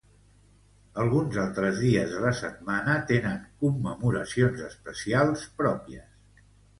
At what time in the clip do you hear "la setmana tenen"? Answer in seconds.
2.23-3.43